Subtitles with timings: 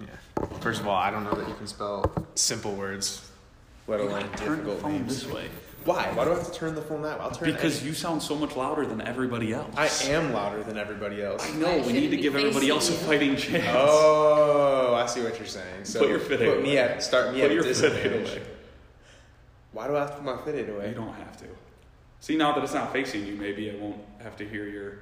[0.00, 0.06] Yeah.
[0.60, 3.28] First of all, I don't know that you can spell simple words,
[3.86, 5.22] let alone Turn the difficult phone names.
[5.24, 5.48] this way.
[5.84, 6.10] Why?
[6.14, 7.24] Why do I have to turn the phone that way?
[7.24, 7.52] I'll turn it.
[7.52, 9.72] Because any- you sound so much louder than everybody else.
[9.76, 11.48] I am louder than everybody else.
[11.48, 11.68] I know.
[11.68, 12.98] I We need shouldn't to be give everybody facing else a you.
[12.98, 13.66] fighting chance.
[13.78, 15.84] Oh, I see what you're saying.
[15.84, 16.78] So Put your FitAID put me away.
[16.78, 18.30] at start me Put at your a FitAID disadvantage.
[18.32, 18.42] away.
[19.72, 20.88] Why do I have to put my FitAID away?
[20.88, 21.44] You don't have to.
[22.18, 24.98] See, now that it's not facing you, maybe I won't have to hear your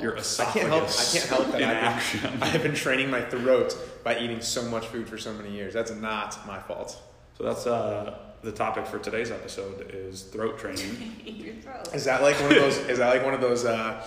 [0.00, 0.84] your I can't help.
[0.84, 2.42] I can't help that in I've been.
[2.42, 5.74] I have been training my throat by eating so much food for so many years.
[5.74, 7.00] That's not my fault.
[7.38, 11.16] So that's uh, the topic for today's episode is throat training.
[11.24, 11.94] Your throat.
[11.94, 12.76] Is that like one of those?
[12.78, 13.64] is that like one of those?
[13.64, 14.06] Uh,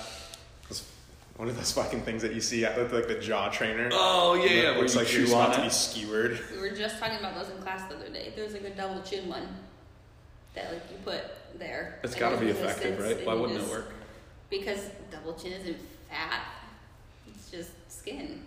[1.38, 3.90] one of those fucking things that you see at like, like the jaw trainer.
[3.92, 6.40] oh yeah, It where looks you like you're chew about on to be skewered.
[6.54, 8.32] We were just talking about those in class the other day.
[8.38, 9.46] There's like a double chin one
[10.54, 11.24] that like you put
[11.60, 12.00] there.
[12.06, 13.26] It's got to be effective, right?
[13.26, 13.94] Why wouldn't just- it work?
[14.60, 15.78] Because double chin isn't
[16.10, 16.42] fat.
[17.28, 18.42] It's just skin.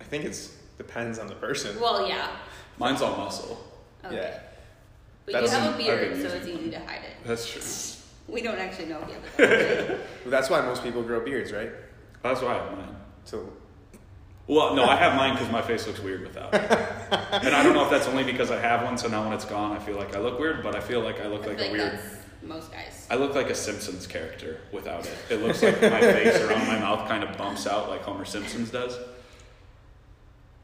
[0.00, 1.78] I think it's depends on the person.
[1.80, 2.30] Well, yeah.
[2.78, 3.64] Mine's all muscle.
[4.04, 4.16] Okay.
[4.16, 4.38] Yeah.
[5.26, 7.16] But That's- you have a I've beard, so it's using easy to hide it.
[7.24, 7.62] That's true.
[8.26, 9.98] We don't actually know if you have a double chin.
[10.24, 11.70] Well, that's why most people grow beards, right?
[12.22, 12.96] That's why I have mine.
[13.24, 13.50] So
[14.46, 16.62] Well, no, I have mine because my face looks weird without it.
[17.44, 19.44] and I don't know if that's only because I have one, so now when it's
[19.44, 21.58] gone, I feel like I look weird, but I feel like I look I like
[21.58, 22.00] feel a like weird.
[22.48, 23.06] That's most guys.
[23.10, 25.16] I look like a Simpsons character without it.
[25.30, 28.70] It looks like my face around my mouth kind of bumps out like Homer Simpson's
[28.70, 28.96] does.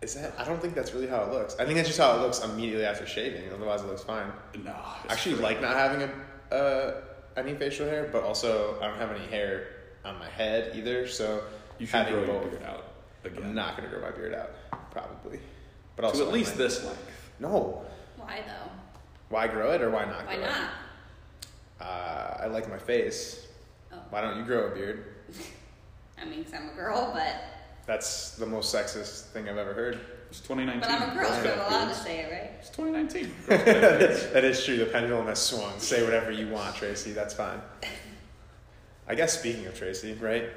[0.02, 0.34] is that?
[0.38, 1.56] I don't think that's really how it looks.
[1.58, 3.52] I think that's just how it looks immediately after shaving.
[3.52, 4.32] Otherwise, it looks fine.
[4.64, 5.44] No, I actually great.
[5.44, 6.08] like not having
[6.50, 7.00] a uh,
[7.36, 9.68] any facial hair, but also I don't have any hair
[10.04, 11.06] on my head either.
[11.06, 11.42] So
[11.78, 12.84] You should having grow your beard out
[13.24, 13.42] again.
[13.44, 14.50] I'm not gonna grow my beard out,
[14.90, 15.40] probably.
[15.96, 17.30] But to also at least I this length.
[17.38, 17.84] No.
[18.16, 18.70] Why though?
[19.28, 20.26] Why grow it or why not?
[20.26, 20.56] Why grow not?
[20.62, 20.68] It?
[21.80, 23.46] Uh, I like my face.
[23.92, 23.96] Oh.
[24.10, 25.04] Why don't you grow a beard?
[26.20, 27.36] I mean, because I'm a girl, but
[27.86, 29.98] That's the most sexist thing I've ever heard.
[30.28, 30.80] It's 2019.
[30.80, 32.50] but I'm a girl, so I'm allowed to say it, right?
[32.60, 33.34] It's 2019.
[33.48, 34.76] Girls that is true.
[34.76, 35.76] The pendulum has swung.
[35.78, 37.12] Say whatever you want, Traci.
[37.14, 37.60] That's fine.
[39.08, 40.50] I guess speaking of Traci, right?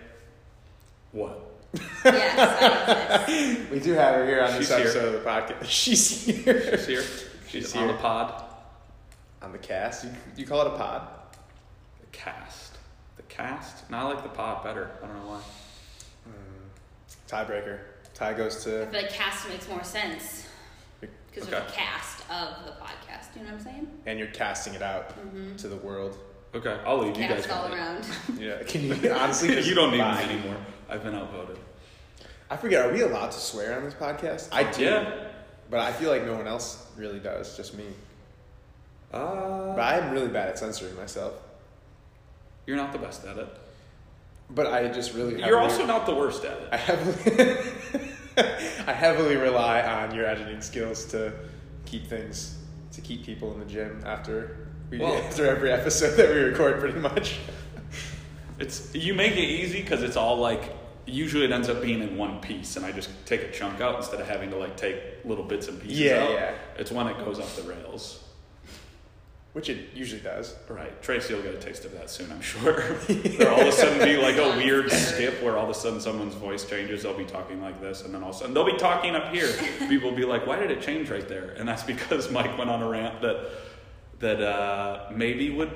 [1.11, 1.39] what?
[2.05, 2.37] yes,
[3.27, 3.65] I.
[3.71, 4.79] We do have her here on this She's here.
[4.79, 5.65] episode of the podcast.
[5.65, 6.77] She's here.
[6.77, 7.01] She's here.
[7.01, 8.01] She's, She's on the here.
[8.01, 8.43] pod.
[9.43, 10.05] On the cast.
[10.05, 11.07] You, you call it a pod?
[11.99, 12.77] The cast.
[13.17, 13.89] The cast?
[13.91, 14.91] No, I like the pod better.
[15.03, 15.41] I don't know why.
[17.27, 17.79] Tiebreaker.
[18.13, 18.85] Tie goes I to.
[18.87, 20.47] feel like cast makes more sense
[21.01, 21.67] because there's Okay.
[21.67, 23.35] a cast of the podcast.
[23.35, 23.87] You know what I'm saying?
[24.05, 25.55] And you're casting it out Mm-hmm.
[25.57, 26.17] to the world.
[26.53, 27.17] Okay, I'll leave.
[27.17, 28.05] You guys all around.
[28.39, 28.61] Yeah.
[28.63, 29.59] Can you honestly?
[29.67, 30.23] you don't need lie?
[30.27, 30.57] me anymore.
[30.87, 31.57] I've been outvoted.
[32.51, 32.85] I forget.
[32.85, 34.49] Are we allowed to swear on this podcast?
[34.51, 34.83] I do.
[34.83, 35.27] Yeah.
[35.71, 37.57] But I feel like no one else really does.
[37.57, 37.85] Just me.
[39.13, 41.33] Uh, But I'm really bad at censoring myself.
[42.65, 43.47] you're not the best at it.
[44.49, 45.39] But I just really.
[45.43, 46.69] You're also not the worst at it.
[46.71, 47.57] I heavily,
[48.87, 51.33] I heavily rely on your editing skills to
[51.85, 52.57] keep things,
[52.91, 56.79] to keep people in the gym after we Well- after every episode that we record,
[56.79, 57.37] pretty much.
[58.59, 60.71] It's you make it easy because it's all like
[61.05, 63.95] usually it ends up being in one piece, and I just take a chunk out
[63.97, 66.31] instead of having to like take little bits and pieces Yeah, out.
[66.31, 66.51] yeah.
[66.77, 68.22] It's when it goes off the rails.
[69.53, 70.55] Which it usually does.
[70.67, 70.99] Right.
[71.03, 72.81] Traci will get a taste of that soon, I'm sure.
[73.07, 76.01] There'll all of a sudden be like a weird skip where all of a sudden
[76.01, 77.03] someone's voice changes.
[77.03, 79.31] They'll be talking like this, and then all of a sudden they'll be talking up
[79.31, 79.47] here.
[79.87, 82.71] People will be like, "Why did it change right there?" And that's because Mike went
[82.71, 83.45] on a rant that
[84.19, 85.69] that uh, maybe would.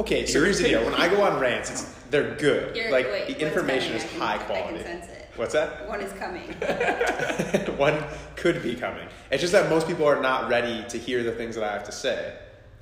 [0.00, 0.84] Okay, so here's the deal.
[0.84, 2.74] When I go on rants, it's, they're good.
[2.74, 5.08] You're, like wait, the information is I can- high I can quality.
[5.36, 5.38] Sense it.
[5.38, 5.88] What's that?
[5.88, 7.76] One is coming.
[7.78, 8.04] One
[8.36, 9.08] could be coming.
[9.30, 11.84] It's just that most people are not ready to hear the things that I have
[11.84, 12.36] to say.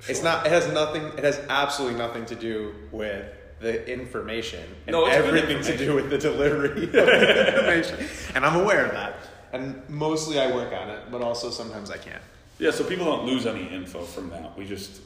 [0.07, 0.45] It's not.
[0.45, 1.03] It has nothing.
[1.17, 3.25] It has absolutely nothing to do with
[3.59, 8.07] the information and No, it's good everything to do with the delivery of the information.
[8.33, 9.17] And I'm aware of that.
[9.53, 12.21] And mostly I work on it, but also sometimes I can't.
[12.57, 14.57] Yeah, so people don't lose any info from that.
[14.57, 15.01] We just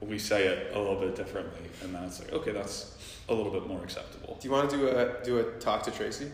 [0.00, 2.96] we say it a little bit differently, and then it's like, okay, that's
[3.28, 4.36] a little bit more acceptable.
[4.40, 6.30] Do you want to do a do a talk to Traci?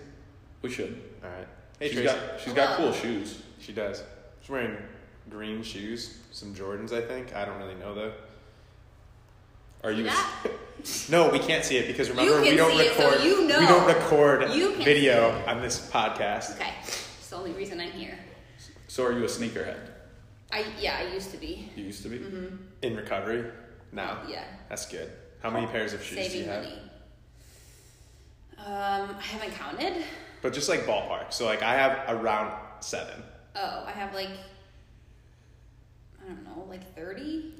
[0.63, 1.01] We should.
[1.23, 1.47] All right.
[1.79, 2.05] Hey she's Traci.
[2.05, 3.43] got she's got cool shoes.
[3.61, 4.03] She does.
[4.41, 4.77] She's wearing
[5.31, 7.35] green shoes, some Jordans, I think.
[7.35, 8.13] I don't really know though.
[9.85, 10.05] Are you?
[10.05, 10.51] That?
[11.09, 13.25] No, we can't see it because remember we don't see it, so record.
[13.25, 13.59] you know.
[13.59, 14.49] We don't record
[14.85, 16.55] video on this podcast.
[16.55, 18.17] Okay, it's the only reason I'm here.
[18.87, 19.77] So are you a sneakerhead?
[20.53, 21.69] I yeah, I used to be.
[21.75, 22.19] You used to be.
[22.19, 22.57] Mm-hmm.
[22.83, 23.51] In recovery
[23.91, 24.19] now.
[24.29, 25.11] Yeah, That's good.
[25.43, 26.63] How many pairs of shoes do you have?
[26.63, 26.79] money.
[28.59, 30.05] Um, I haven't counted.
[30.43, 31.33] But just like ballpark.
[31.33, 33.23] So like I have around seven.
[33.57, 34.31] Oh, I have like
[36.23, 37.53] I don't know, like thirty.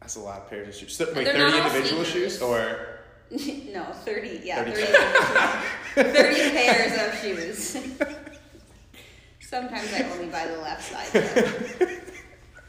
[0.00, 0.96] That's a lot of pairs of shoes.
[0.96, 2.38] So, wait, thirty individual sneakers.
[2.38, 3.00] shoes or
[3.30, 4.40] no, thirty.
[4.44, 4.72] Yeah, 30
[5.94, 6.12] thirty.
[6.12, 7.76] 30 pairs of shoes.
[9.40, 12.02] Sometimes I only buy the left side.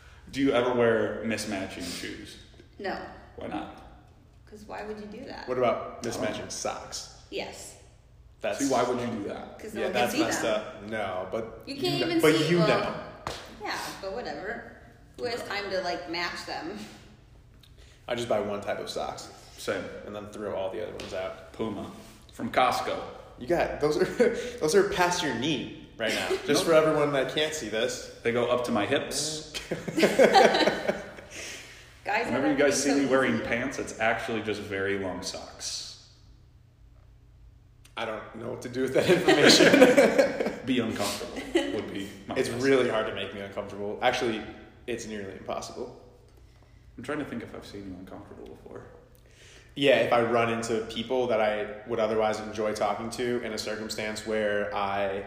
[0.31, 2.37] Do you ever wear mismatching shoes?
[2.79, 2.97] No,
[3.37, 3.87] Why not?
[4.45, 5.47] because why would you do that?
[5.47, 6.49] What about mismatching oh.
[6.49, 7.21] socks?
[7.29, 7.76] Yes,
[8.41, 9.57] That's See, why would you do that?
[9.57, 10.55] because no yeah, one can that's see messed them.
[10.61, 10.83] up.
[10.89, 12.49] No, but You can't know, even but see.
[12.49, 12.93] you well, know.
[13.63, 14.71] Yeah, but whatever.
[15.17, 16.77] Who has time to like match them?
[18.07, 19.83] I just buy one type of socks Same.
[20.05, 21.51] and then throw all the other ones out.
[21.53, 21.89] Puma
[22.31, 22.95] from Costco.
[23.39, 24.05] You got those are
[24.61, 26.29] those are past your knee right now.
[26.45, 28.11] Just for everyone that can't see this.
[28.23, 29.51] They go up to my hips.
[32.05, 33.43] Guys, Whenever you guys see everything me wearing easy.
[33.43, 35.86] pants, it's actually just very long socks.
[37.97, 40.59] I don't know what to do with that information.
[40.65, 41.41] Be uncomfortable
[41.73, 42.61] would be my it's guess.
[42.61, 43.97] really hard to make me uncomfortable.
[44.01, 44.41] Actually,
[44.85, 45.99] it's nearly impossible.
[46.97, 48.83] I'm trying to think if I've seen you uncomfortable before.
[49.75, 53.57] Yeah, if I run into people that I would otherwise enjoy talking to in a
[53.57, 55.23] circumstance where I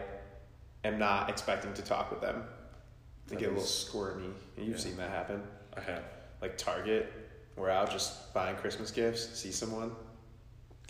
[0.83, 2.43] am not expecting to talk with them,
[3.27, 4.29] they That get a little squirmy.
[4.57, 4.83] And you've Yeah.
[4.83, 5.41] seen that happen.
[5.75, 6.03] I have.
[6.41, 7.11] Like Target,
[7.55, 9.91] we're out just buying Christmas gifts, see someone,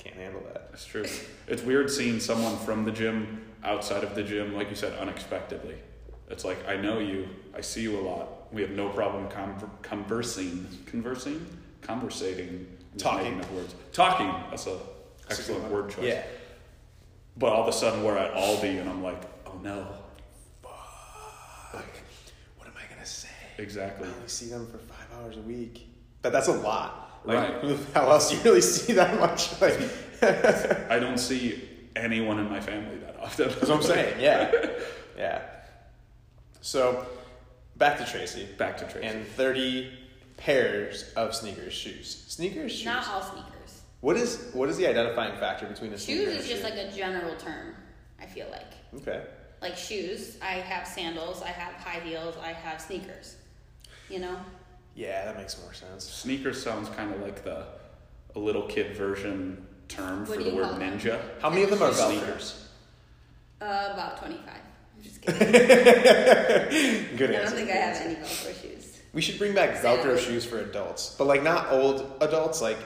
[0.04, 0.72] can't handle that.
[0.72, 1.06] That's true.
[1.48, 5.76] It's weird seeing someone from the gym outside of the gym, like you said, unexpectedly.
[6.30, 8.52] It's like I know you, I see you a lot.
[8.54, 11.46] We have no problem con- conversing, conversing,
[11.82, 12.68] conversating,
[12.98, 13.40] Talking.
[13.40, 13.76] up words.
[13.94, 14.34] Talking.
[14.50, 14.78] That's a
[15.28, 16.06] That's excellent word choice.
[16.06, 16.24] Yeah.
[17.38, 19.88] But all of a sudden we're at Aldi, and I'm like, oh no.
[20.64, 21.86] Fuck.
[22.58, 23.30] What am I gonna say?
[23.58, 24.08] I Exactly.
[24.08, 25.88] only see them for five hours a week.
[26.22, 27.11] But that's a lot.
[27.24, 27.78] Like, Right.
[27.94, 29.50] How else do you really see that much?
[29.62, 29.80] Like,
[30.92, 33.48] I don't see anyone in my family that often.
[33.50, 34.20] that's what I'm saying.
[34.20, 34.52] Yeah.
[35.18, 35.42] Yeah.
[36.62, 37.06] So,
[37.78, 38.58] back to Traci.
[38.58, 39.04] Back to Traci.
[39.04, 39.92] And 30
[40.38, 42.24] pairs of sneakers shoes.
[42.28, 42.86] Sneakers shoes.
[42.86, 43.82] Not all sneakers.
[44.00, 46.62] What is what is the identifying factor between a sneaker Shoes and a is just
[46.64, 46.70] shoe?
[46.70, 47.76] like a general term.
[48.20, 48.72] I feel like.
[49.02, 49.22] Okay.
[49.62, 53.36] Like shoes, I have sandals, I have high heels, I have sneakers.
[54.10, 54.38] You know?
[54.96, 56.04] Yeah, that makes more sense.
[56.06, 57.66] Sneakers sounds kind of like the
[58.36, 61.00] a little kid version term What for do the you word call them?
[61.00, 61.20] ninja.
[61.42, 62.68] How many of them are Sneakers.
[63.62, 64.48] Uh, about 25.
[64.48, 65.52] I'm just kidding.
[67.18, 67.42] Good answer.
[67.42, 68.98] I don't think I have any Velcro shoes.
[69.14, 72.78] We should bring back Velcro shoes for adults, but like not old adults, like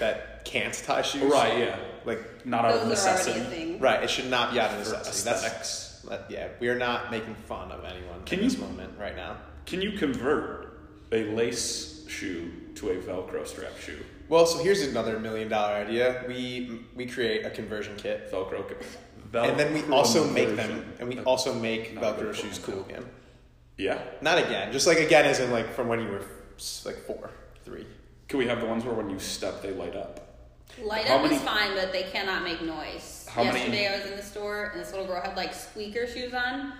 [0.00, 1.22] that can't tie shoes.
[1.32, 1.78] Right, yeah.
[2.04, 3.40] Like Not out of Those are already necessity.
[3.40, 3.78] a thing.
[3.80, 5.24] right, it should not be out of For necessity.
[5.30, 6.02] That's aesthetics.
[6.08, 6.48] that- yeah.
[6.60, 9.36] We are not making fun of anyone Can in this moment right now.
[9.66, 10.65] Can you convert
[11.12, 13.98] a lace shoe to a Velcro strap shoe?
[14.28, 16.24] Well, so here's another million dollar idea.
[16.26, 18.64] We we create a conversion kit, Velcro.
[19.32, 22.58] Velcro and then we also make them, and we That's also make not Velcro shoes
[22.58, 23.04] cool again.
[23.76, 24.00] Yeah.
[24.22, 26.22] Not again, just like again, as in like from when you were
[26.84, 27.30] like four,
[27.64, 27.86] three.
[28.28, 30.20] Can we have the ones where when you step they light up?
[30.82, 33.26] Light How up many- is fine, but they cannot make noise.
[33.30, 36.06] How many- Yesterday I was in the store and this little girl had like squeaker
[36.06, 36.72] shoes on.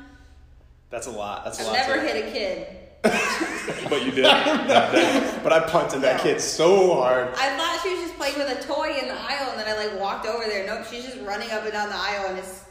[0.91, 1.45] That's a lot.
[1.45, 1.75] That's a I've lot.
[1.77, 2.67] never hit a kid.
[3.89, 5.41] But you did that day.
[5.43, 7.29] But I punted that kid so hard.
[7.37, 9.87] I thought she was just playing with a toy in the aisle and then I
[9.87, 10.67] like walked over there.
[10.67, 12.65] Nope, she's just running up and down the aisle and it's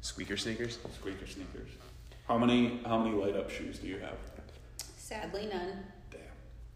[0.00, 0.78] Squeaker sneakers.
[0.98, 1.68] Squeaker sneakers.
[2.26, 4.16] How many how many light up shoes do you have?
[4.96, 5.84] sadly none.
[6.10, 6.20] Damn.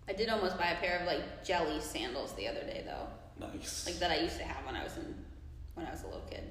[0.08, 3.47] I did almost buy a pair of like jelly sandals the other day though.
[3.47, 3.87] Nice.
[3.87, 5.14] Like that I used to have when I was in
[5.75, 6.44] when I was a little kid.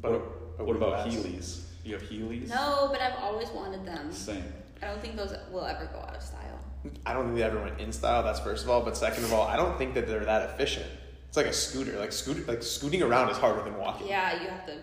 [0.00, 1.08] But what, what about last.
[1.08, 1.60] Heelys?
[1.84, 2.48] You have Heelys?
[2.48, 4.10] No, but I've always wanted them.
[4.12, 4.44] Same.
[4.82, 6.60] I don't think those will ever go out of style.
[7.06, 8.22] I don't think they ever went in style.
[8.22, 8.82] That's first of all.
[8.82, 10.86] But second of all, I don't think that they're that efficient.
[11.28, 11.98] It's like a scooter.
[11.98, 14.06] Like scooter, like scooting around is harder than walking.
[14.08, 14.76] Yeah, you have to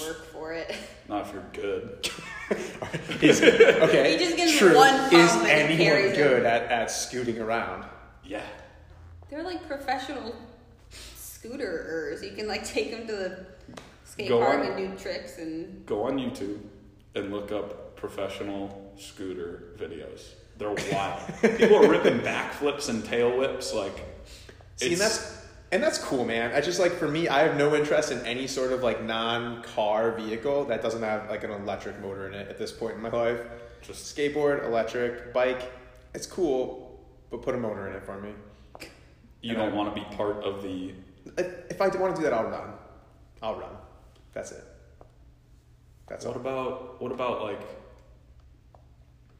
[0.00, 0.74] work for it.
[1.08, 2.08] Not if you're good.
[3.22, 4.12] Is, okay.
[4.16, 4.76] He just gives true.
[4.76, 6.46] one Is anyone good him.
[6.46, 7.84] at, at scooting around?
[8.24, 8.42] Yeah.
[9.30, 10.34] They're like professional
[11.16, 12.22] scooterers.
[12.22, 13.46] You can like take them to the
[14.04, 14.66] skate Go park on.
[14.66, 16.60] and do tricks and Go on YouTube
[17.14, 20.32] and look up professional scooter videos.
[20.58, 21.20] They're wild.
[21.56, 24.04] People are ripping backflips and tail whips like
[24.76, 25.38] See, and that's
[25.70, 26.52] and that's cool, man.
[26.52, 30.12] I just like for me, I have no interest in any sort of like non-car
[30.12, 33.08] vehicle that doesn't have like an electric motor in it at this point in my
[33.08, 33.40] life.
[33.80, 35.72] just Skateboard, electric, bike,
[36.12, 38.32] it's cool, but put a motor in it for me.
[39.40, 40.92] you don't want to be part of the
[41.38, 42.70] If, if I want to do that, I'll run.
[43.40, 43.76] I'll run.
[44.32, 44.64] That's it.
[46.08, 46.42] That's what all.
[46.42, 47.81] about what about like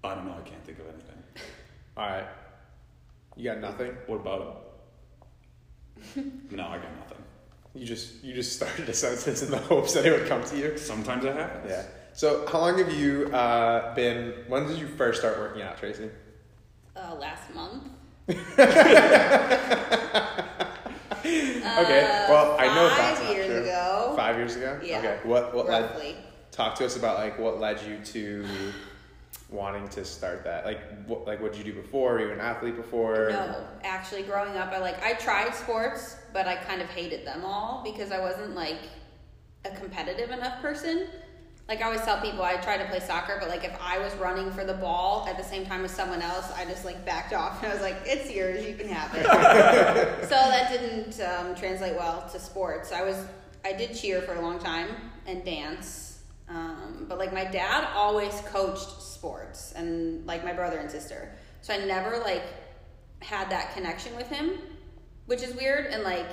[0.04, 1.22] I don't know, I can't think of anything.
[1.96, 2.26] All right.
[3.36, 3.92] You got nothing.
[4.06, 4.64] What about
[6.50, 7.18] No, I got nothing.
[7.74, 10.58] You just you just started a sentence in the hopes that it would come to
[10.58, 10.76] you.
[10.76, 11.70] Sometimes it happens.
[11.70, 11.84] Yeah.
[12.12, 14.34] So how long have you uh, been?
[14.48, 16.10] When did you first start working out, Traci?
[16.96, 17.84] uh, last month.
[21.78, 22.26] Okay.
[22.28, 23.62] Well, I know five that's not years true.
[23.62, 24.14] ago.
[24.16, 24.80] Five years ago.
[24.84, 24.98] Yeah.
[24.98, 25.18] Okay.
[25.22, 26.16] What what led
[26.50, 28.44] talk to us about like what led you to
[29.52, 30.64] wanting to start that.
[30.64, 32.14] Like what like what did you do before?
[32.14, 33.28] Were you an athlete before?
[33.30, 37.44] No, actually, growing up, I like I tried sports, but I kind of hated them
[37.44, 38.78] all because I wasn't like
[39.64, 41.06] a competitive enough person.
[41.68, 44.12] Like I always tell people, I try to play soccer, but like if I was
[44.16, 47.32] running for the ball at the same time as someone else, I just like backed
[47.32, 49.24] off and I was like, "It's yours, you can have it."
[50.24, 52.92] so that didn't um, translate well to sports.
[52.92, 53.16] I was
[53.64, 54.88] I did cheer for a long time
[55.26, 56.11] and dance,
[56.52, 61.32] um, but like my dad always coached sports, and like my brother and sister,
[61.62, 62.44] so I never like
[63.20, 64.58] had that connection with him,
[65.26, 66.26] which is weird and like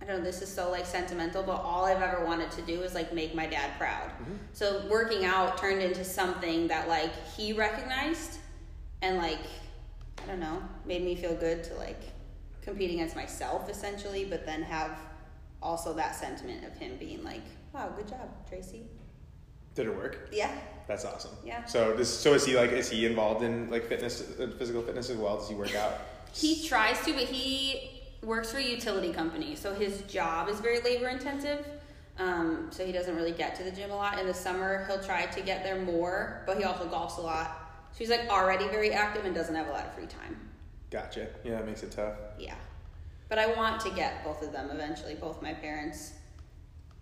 [0.00, 2.82] I don't know, this is so like sentimental, but all I've ever wanted to do
[2.82, 4.10] is like make my dad proud.
[4.52, 8.38] So working out turned into something that like he recognized
[9.00, 9.40] and like
[10.22, 12.00] I don't know, made me feel good to like
[12.60, 14.98] compete against myself essentially, but then have
[15.62, 18.82] also that sentiment of him being like, Wow, good job, Traci.
[19.76, 20.28] Did it work?
[20.32, 20.50] Yeah.
[20.88, 21.32] That's awesome.
[21.44, 21.64] Yeah.
[21.66, 25.10] So this so is he like is he involved in like fitness uh, physical fitness
[25.10, 25.36] as well?
[25.38, 26.00] Does he work out?
[26.32, 27.90] He tries to, but he
[28.22, 31.66] works for a utility company, so his job is very labor intensive.
[32.18, 34.18] Um, so he doesn't really get to the gym a lot.
[34.18, 37.46] In the summer, he'll try to get there more, but he also golfs a lot.
[37.92, 40.36] So he's like already very active and doesn't have a lot of free time.
[40.90, 41.28] Gotcha.
[41.44, 42.14] Yeah, that makes it tough.
[42.38, 42.54] Yeah.
[43.28, 46.12] But I want to get both of them eventually, both my parents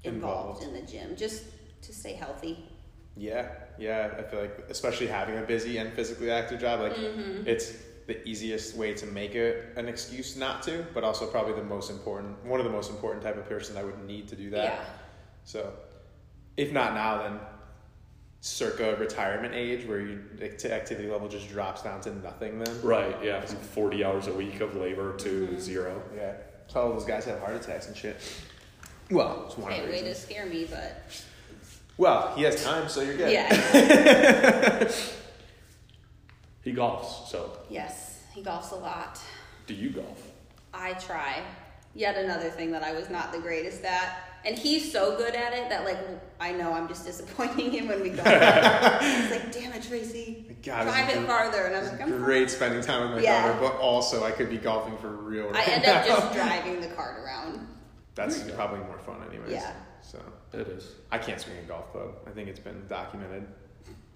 [0.03, 0.77] involved, Involved.
[0.79, 1.45] in the gym, just
[1.87, 2.59] to stay healthy.
[3.17, 3.49] Yeah,
[3.79, 4.11] yeah.
[4.19, 7.47] I feel like especially having a busy and physically active job, like Mm-hmm.
[7.47, 7.73] it's
[8.07, 11.91] the easiest way to make it an excuse not to, but also probably the most
[11.91, 14.65] important, one of the most important type of person I would need to do that.
[14.65, 14.85] Yeah.
[15.45, 15.73] So,
[16.57, 17.39] if not now, then
[18.41, 22.59] circa retirement age, where your act- activity level just drops down to nothing.
[22.59, 26.03] Then Right, yeah, from 40 hours a week of labor to zero.
[26.15, 26.35] yeah,
[26.67, 28.17] so all those guys have heart attacks and shit.
[29.11, 31.03] Well, it's one of Okay, the way to scare me, but
[31.97, 33.31] Well, he has time, so you're good.
[33.33, 34.91] yeah.
[36.63, 39.21] He golfs, so yes, he golfs a lot.
[39.67, 40.31] do you golf?
[40.73, 41.43] I try.
[41.95, 44.19] Yet another thing that I was not the greatest at.
[44.47, 45.99] And he's so good at it that like
[46.41, 48.23] I know I'm just disappointing him when we go.
[48.23, 50.55] He's like, damn it, Traci.
[50.65, 51.67] God, drive it farther.
[51.67, 53.47] And I'm like, I'm Great spending time with my Yeah.
[53.47, 55.51] daughter, but also I could be golfing for real.
[55.55, 55.97] I end now.
[56.01, 57.67] up just driving the cart around.
[58.15, 58.55] That's There go.
[58.55, 59.51] probably more fun, anyways.
[59.51, 59.73] Yeah.
[60.03, 60.21] So
[60.53, 60.93] It is.
[61.11, 62.15] I can't swing a golf club.
[62.27, 63.47] I think it's been documented.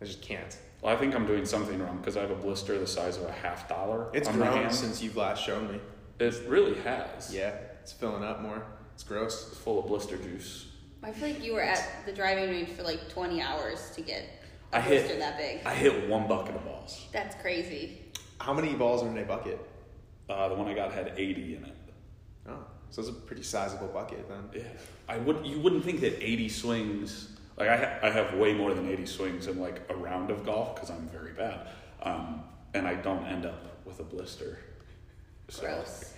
[0.01, 0.57] I just can't.
[0.83, 3.25] Well, I think I'm doing something wrong because I have a blister the size of
[3.25, 4.75] a half dollar It's on my grown hand.
[4.75, 5.81] since you've last shown me.
[6.21, 7.35] It really has.
[7.35, 8.63] Yeah, it's filling up more.
[8.95, 9.49] It's gross.
[9.49, 10.67] It's full of blister juice.
[11.03, 14.25] I feel like you were at the driving range for like 20 hours to get
[14.73, 15.65] a I hit- blister that big.
[15.67, 17.07] I hit one bucket of balls.
[17.13, 18.03] That's crazy.
[18.41, 19.59] How many balls are in a bucket?
[20.29, 21.75] Uh, the one I got had 80 in it.
[22.49, 24.49] Oh, so it's a pretty sizable bucket then.
[24.63, 24.69] Yeah,
[25.09, 25.47] I would.
[25.47, 27.29] You wouldn't think that 80 swings.
[27.57, 30.45] Like I, ha- I have way more than 80 swings in like a round of
[30.47, 31.69] golf because I'm very bad,
[32.03, 32.43] um,
[32.75, 34.59] and I don't end up with a blister.
[35.49, 36.15] So Gross.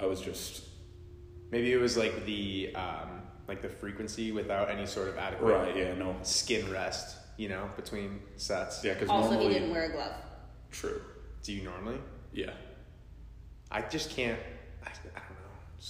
[0.00, 0.64] I was just
[1.50, 5.76] Maybe it was like the um, like the frequency without any sort of adequate right.
[5.76, 7.18] Yeah, no, skin rest.
[7.36, 8.82] You know, between sets.
[8.84, 10.14] yeah, because Also, normally he didn't wear a glove.
[10.72, 11.00] true.
[11.42, 11.98] Do you normally?
[12.32, 12.50] Yeah,
[13.70, 14.38] I just can't.
[14.84, 15.20] I, I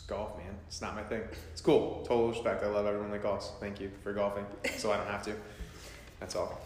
[0.08, 0.24] don't know.
[0.24, 0.54] Just golf, man.
[0.66, 1.22] It's not my thing.
[1.52, 2.04] It's cool.
[2.06, 2.62] Total respect.
[2.62, 3.50] I love everyone that golfs.
[3.60, 4.46] Thank you for golfing,
[4.76, 5.34] so I don't have to.
[6.20, 6.60] That's all.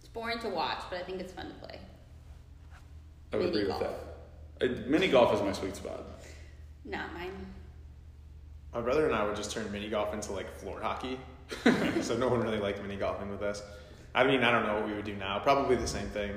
[0.00, 1.78] It's boring to watch, but I think it's fun to play.
[3.32, 3.82] I would Mini agree golf.
[3.82, 3.90] with
[4.60, 4.86] that.
[4.86, 6.04] Uh, mini golf is my sweet spot.
[6.84, 7.32] Not mine.
[8.72, 11.18] My brother and I would just turn mini golf into like floor hockey,
[12.00, 13.62] so no one really liked mini golfing with us.
[14.14, 15.38] I mean, I don't know what we would do now.
[15.40, 16.32] Probably the same thing.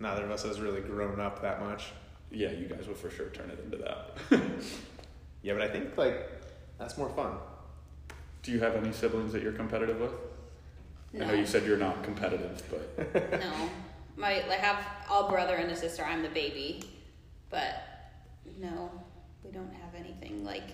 [0.00, 1.92] Neither of us has really grown up that much.
[2.30, 4.18] Yeah, you guys would for sure turn it into that.
[5.44, 6.26] Yeah, but I think like
[6.78, 7.36] that's more fun.
[8.42, 10.12] Do you have any siblings that you're competitive with?
[11.12, 11.24] No.
[11.24, 13.52] I know you said you're not competitive, but no.
[14.16, 16.02] My I have a brother and a sister.
[16.02, 16.82] I'm the baby,
[17.50, 17.82] but
[18.58, 18.90] no,
[19.44, 20.64] we don't have anything like.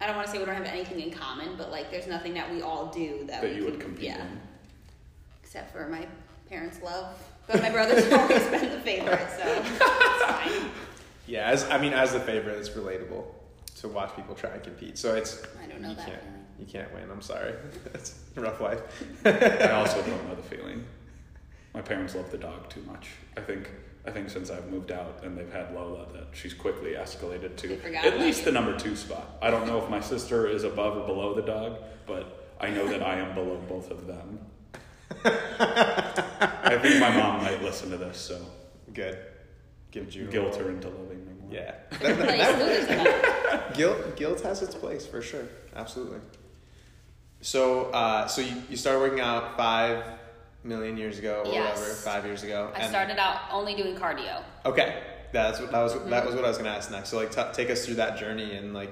[0.00, 2.34] I don't want to say we don't have anything in common, but like there's nothing
[2.34, 4.40] that we all do that, that we you would compete Yeah, in.
[5.42, 6.06] except for my
[6.50, 7.16] parents' love.
[7.46, 10.70] But my brother's always been the favorite, so it's fine.
[11.28, 13.24] Yeah, as I mean, as the favorite, it's relatable
[13.76, 14.98] to watch people try and compete.
[14.98, 16.44] So it's I don't know you that can't feeling.
[16.58, 17.10] you can't win.
[17.10, 17.54] I'm sorry.
[17.94, 18.80] it's a rough life.
[19.24, 20.84] I also don't know the feeling.
[21.74, 23.08] My parents love the dog too much.
[23.36, 23.70] I think
[24.06, 27.96] I think since I've moved out and they've had Lola that she's quickly escalated to
[27.96, 28.44] at least you.
[28.46, 29.36] the number two spot.
[29.42, 32.86] I don't know if my sister is above or below the dog, but I know
[32.88, 34.38] that I am below both of them.
[35.24, 38.40] I think my mom might listen to this, so
[38.94, 39.18] Good.
[39.90, 41.35] Give Jude a guilt her into loving me more.
[41.50, 41.74] Yeah.
[42.00, 45.46] There's a place, though, there's guilt guilt has its place for sure.
[45.74, 46.18] Absolutely.
[47.40, 50.04] So, uh, so you, you started working out five
[50.64, 51.78] million years ago or Yes.
[51.78, 52.70] whatever, five years ago.
[52.74, 54.42] I and- started out only doing cardio.
[54.64, 55.92] Okay, that's what that was.
[55.94, 56.26] That Mm-hmm.
[56.26, 57.10] was what I was gonna ask next.
[57.10, 58.90] So, like, t- take us through that journey and like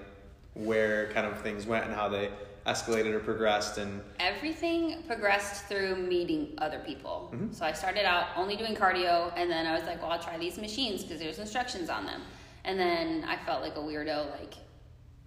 [0.55, 2.31] where kind of things went and how they
[2.65, 7.31] escalated or progressed and Everything progressed through meeting other people.
[7.35, 7.53] Mm-hmm.
[7.53, 10.39] So I started out only doing cardio, and then I was like, well, I'll try
[10.39, 12.23] these machines because there's instructions on them.
[12.65, 14.55] And then I felt like a weirdo, like,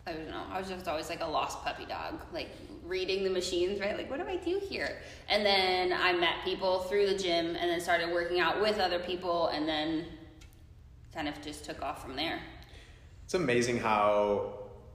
[0.07, 2.49] I don't know, I was just always like a lost puppy dog, like
[2.83, 3.95] reading the machines, right?
[3.95, 4.97] Like, what do I do here?
[5.29, 8.99] And then I met people through the gym and then started working out with other
[8.99, 10.05] people, and then
[11.13, 12.39] kind of just took off from there.
[13.25, 14.53] It's amazing how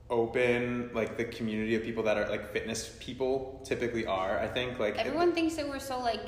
[0.09, 4.39] open like the community of people that are like fitness people typically are.
[4.39, 6.21] I think like Everyone thinks that we're so like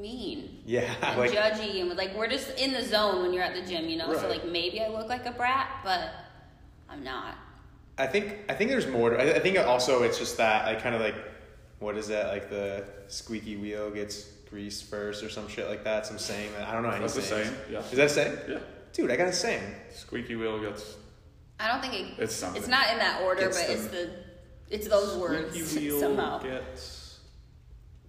[0.00, 0.62] mean.
[0.66, 3.62] yeah, and like judgy and like we're just in the zone when you're at the
[3.68, 4.12] gym, you know.
[4.16, 6.10] So like maybe I look like a brat, but
[6.88, 7.36] I'm not.
[7.98, 9.10] I think I think there's more.
[9.10, 11.14] To, I, I think also it's just that I kind of like
[11.78, 16.06] what is that like the squeaky wheel gets greased first or some shit like that.
[16.06, 17.48] Some saying that I don't know any That's a sayings.
[17.48, 17.78] saying, yeah.
[17.80, 18.38] Is that a saying?
[18.48, 18.58] Yeah.
[18.92, 19.62] Dude, I got a saying.
[19.92, 20.96] Squeaky wheel gets.
[21.58, 22.60] I don't think it, It's something.
[22.60, 24.10] it's not in that order, It's but the- it's the
[24.68, 26.38] it's those words wheel somehow.
[26.42, 27.20] gets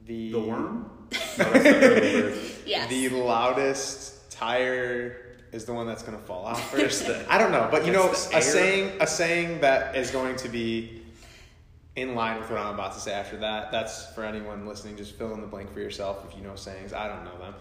[0.06, 0.90] The the worm.
[1.12, 2.40] No, that's not really weird.
[2.66, 2.90] Yes.
[2.90, 7.10] The loudest tire is the one that's gonna fall off first.
[7.30, 8.42] I don't know, but you know, a air.
[8.42, 11.02] saying, a saying that is going to be
[11.96, 13.72] in line with what I'm about to say after that.
[13.72, 14.98] That's for anyone listening.
[14.98, 16.94] Just fill in the blank for yourself if you know sayings.
[16.94, 17.56] I don't know them,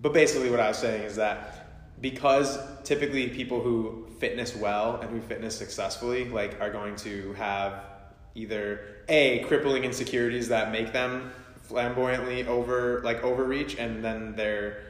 [0.00, 1.62] but basically, what I was saying is that
[2.00, 7.84] because typically people who fitness well and who fitness successfully like are going to have
[8.34, 11.32] either a crippling insecurities that make them
[11.72, 14.82] flamboyantly over like overreach and then they're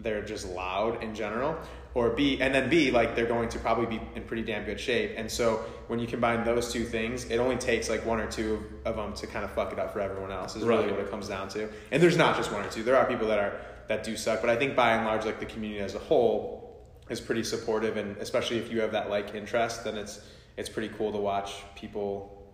[0.00, 1.56] they're just loud in general.
[1.94, 4.80] Or b and then b like they're going to probably be in pretty damn good
[4.80, 5.12] shape.
[5.16, 8.62] And so when you combine those two things it only takes like one or two
[8.84, 10.90] of, them to kind of fuck it up for everyone else is really Right.
[10.92, 11.68] what it comes down to.
[11.92, 12.82] And there's not just one or two.
[12.82, 14.40] There are people that are that do suck.
[14.40, 17.96] But i think by and large like the community as a whole is pretty supportive.
[17.96, 20.20] And especially if you have that like interest then it's
[20.56, 22.08] it's pretty cool to watch people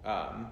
[0.04, 0.48] um,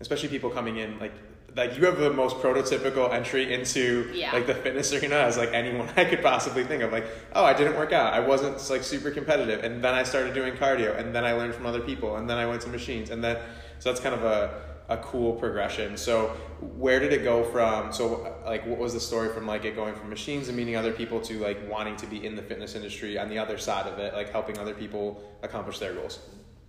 [0.00, 1.14] especially people coming in like
[1.56, 4.32] like you have the most prototypical entry into Yeah.
[4.32, 6.92] like the fitness arena as like anyone I could possibly think of.
[6.92, 8.12] Like, oh, I didn't work out.
[8.12, 11.54] I wasn't like super competitive, and then I started doing cardio, and then I learned
[11.54, 13.38] from other people, and then I went to machines, and then
[13.78, 15.96] so that's kind of a a cool progression.
[15.96, 16.28] So
[16.60, 17.92] where did it go from?
[17.92, 20.92] So like, what was the story from like it going from machines and meeting other
[20.92, 23.98] people to like wanting to be in the fitness industry on the other side of
[23.98, 26.20] it, like helping other people accomplish their goals?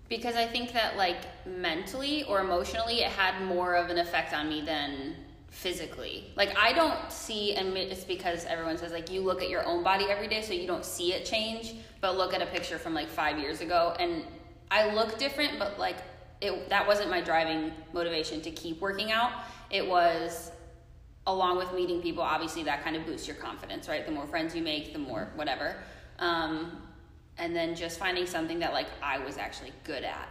[0.09, 4.49] Because I think that like mentally or emotionally it had more of an effect on
[4.49, 5.15] me than
[5.49, 6.25] physically.
[6.35, 9.83] Like I don't see and it's because everyone says like you look at your own
[9.83, 12.93] body every day so you don't see it change, but look at a picture from
[12.93, 14.23] like 5 years ago and
[14.69, 15.97] I look different but like
[16.39, 19.31] it that wasn't my driving motivation to keep working out.
[19.69, 20.51] It was
[21.25, 24.55] along with meeting people obviously that kind of boosts your confidence right the more friends
[24.55, 25.75] you make the more whatever
[26.19, 26.81] um,
[27.47, 30.27] and then just finding something that like i was actually good at.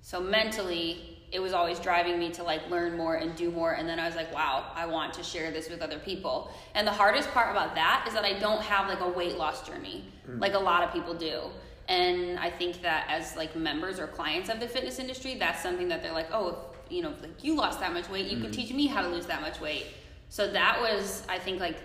[0.00, 3.88] So mentally it was always driving me to like learn more and do more and
[3.88, 6.52] then i was like wow i want to share this with other people.
[6.76, 9.66] And the hardest part about that is that i don't have like a weight loss
[9.66, 10.38] journey hmm.
[10.38, 11.36] like a lot of people do.
[11.88, 15.88] And i think that as like members or clients of the fitness industry that's something
[15.88, 18.52] that they're like oh if, you know like you lost that much weight you can
[18.52, 18.60] hmm.
[18.60, 19.86] teach me how to lose that much weight.
[20.28, 21.78] So that was i think like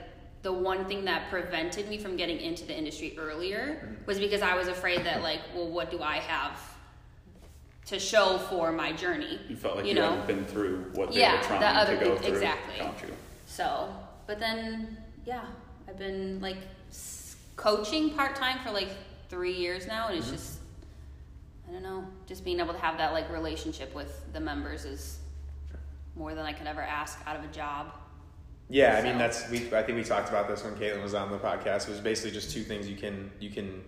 [0.44, 4.54] the one thing that prevented me from getting into the industry earlier was because i
[4.56, 6.60] was afraid that like well what do i have
[7.86, 10.12] to show for my journey You felt like You you, know?
[10.12, 12.34] hadn't been through what they Yeah, were trying that other to go through.
[12.34, 12.78] exactly.
[12.80, 13.10] Got you.
[13.46, 13.94] So,
[14.26, 15.44] but then, yeah,
[15.90, 16.58] I've been like
[17.58, 18.88] coaching part time for like
[19.30, 20.36] three years now, and it's Mm-hmm.
[20.36, 20.60] just,
[21.68, 25.20] I don't know, just being able to have that like relationship with the members is
[26.16, 27.92] more than I could ever ask out of a job.
[28.69, 29.58] Yeah, I mean that's we.
[29.73, 31.88] I think we talked about this when Caitlin was on the podcast.
[31.88, 33.84] It was basically just two things you can you can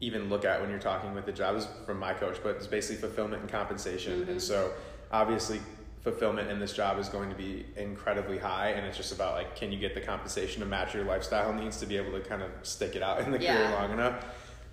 [0.00, 1.56] even look at when you're talking with the job.
[1.56, 4.14] Is from my coach, but it's basically fulfillment and compensation.
[4.14, 4.38] And mm-hmm.
[4.38, 4.72] so
[5.10, 5.60] obviously
[6.02, 9.56] fulfillment in this job is going to be incredibly high, and it's just about like
[9.56, 12.42] can you get the compensation to match your lifestyle needs to be able to kind
[12.42, 14.24] of stick it out in the career long enough.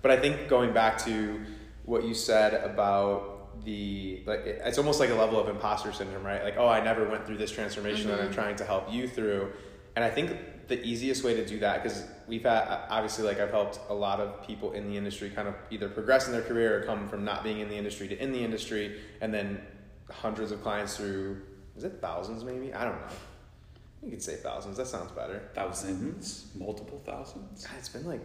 [0.02, 1.44] But I think going back to
[1.84, 6.44] what you said about the like it's almost like a level of imposter syndrome right
[6.44, 8.34] like oh i never went through this transformation that i'm mm-hmm.
[8.34, 9.52] trying to help you through
[9.94, 10.36] and i think
[10.68, 14.20] the easiest way to do that because we've had obviously like i've helped a lot
[14.20, 17.24] of people in the industry kind of either progress in their career or come from
[17.24, 19.60] not being in the industry to in the industry and then
[20.10, 21.40] hundreds of clients through
[21.76, 23.16] is it thousands maybe i don't know
[24.02, 27.66] you could say thousands that sounds better Thousands, multiple thousands.
[27.66, 28.20] God, it's been like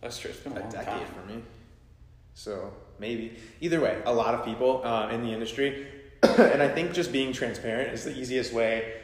[0.00, 0.30] That's true.
[0.30, 1.06] It's been a, a decade time.
[1.06, 1.42] for me.
[2.34, 5.86] So maybe either way, a lot of people uh, in the industry,
[6.22, 9.00] and I think just being transparent is the easiest way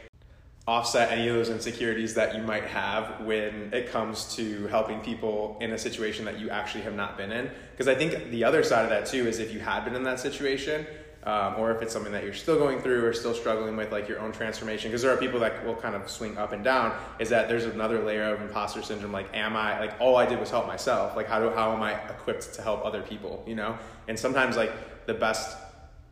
[0.67, 5.57] offset any of those insecurities that you might have when it comes to helping people
[5.61, 7.49] in a situation that you actually have not been in.
[7.71, 10.03] Because I think the other side of that too is if you had been in
[10.03, 10.85] that situation,
[11.27, 14.07] um, or if it's something that you're still going through or still struggling with, like
[14.07, 14.89] your own transformation.
[14.89, 16.97] Because there are people that will kind of swing up and down.
[17.19, 19.11] Is that there's another layer of imposter syndrome?
[19.11, 21.17] Like, am I like all I did was help myself?
[21.17, 23.43] Like, how do how am I equipped to help other people?
[23.45, 24.71] You know, and sometimes like
[25.05, 25.57] the best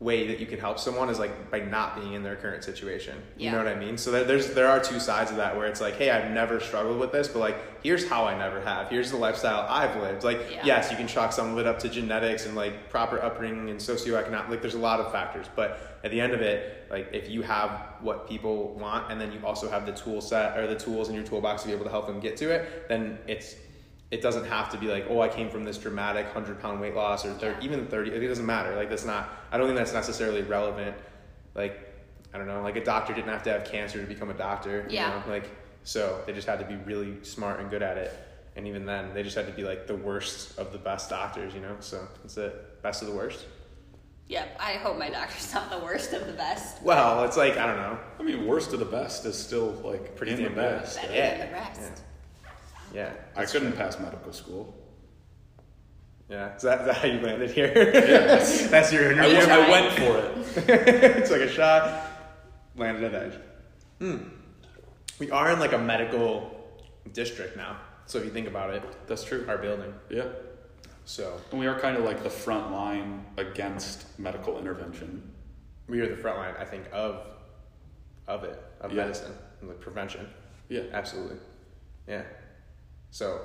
[0.01, 3.17] way that you can help someone is like by not being in their current situation.
[3.38, 3.97] You know what I mean?
[3.97, 6.60] So there, there's there are two sides of that where it's like, hey, I've never
[6.60, 8.89] struggled with this, but like here's how I never have.
[8.89, 10.25] Here's the lifestyle I've lived.
[10.25, 10.65] Like Yeah.
[10.65, 13.79] yes, you can chalk some of it up to genetics and like proper upbringing and
[13.79, 14.49] socioeconomic.
[14.49, 17.41] Like there's a lot of factors, but at the end of it, like if you
[17.43, 21.08] have what people want and then you also have the tool set or the tools
[21.08, 23.55] in your toolbox to be able to help them get to it, then it's
[24.11, 26.95] it doesn't have to be like, oh, I came from this dramatic hundred pound weight
[26.95, 28.11] loss or 30, even thirty.
[28.11, 28.75] It doesn't matter.
[28.75, 29.29] Like that's not.
[29.51, 30.95] I don't think that's necessarily relevant.
[31.55, 31.93] Like
[32.33, 32.61] I don't know.
[32.61, 34.85] Like a doctor didn't have to have cancer to become a doctor.
[34.89, 35.19] Yeah.
[35.19, 35.31] You know?
[35.33, 35.49] Like
[35.83, 38.13] so they just had to be really smart and good at it.
[38.57, 41.53] And even then, they just had to be like the worst of the best doctors.
[41.53, 41.75] You know.
[41.79, 42.81] So that's it.
[42.83, 43.45] Best of the worst.
[44.27, 44.57] Yep.
[44.59, 46.81] I hope my doctor's not the worst of the best.
[46.83, 47.99] Well, it's like I don't know.
[48.19, 51.01] I mean, worst of the best is still like Pretty in the damn best.
[51.01, 51.37] Better Yeah.
[51.37, 51.81] than the rest.
[51.81, 51.89] Yeah.
[53.36, 54.73] I couldn't pass medical school.
[56.29, 56.55] Yeah.
[56.55, 57.71] Is that, is that how you landed here?
[57.75, 58.67] Yes.
[58.71, 59.38] that's your I, interview.
[59.38, 60.69] went- I went for it.
[61.17, 62.08] it's like a shot,
[62.75, 63.39] landed at edge.
[63.99, 64.17] Hmm.
[65.19, 66.51] We are in like a medical
[67.13, 67.77] district now.
[68.08, 69.45] So if you think about it, That's true.
[69.47, 69.93] our building.
[70.10, 70.25] Yeah.
[71.05, 75.31] So And we are kind of like the front line against medical intervention.
[75.88, 77.21] we are the front line, I think, of
[78.27, 79.03] of it, of Yeah.
[79.03, 80.27] medicine, and like prevention.
[80.69, 80.81] Yeah.
[80.91, 81.38] Absolutely.
[82.08, 82.23] Yeah.
[83.15, 83.39] So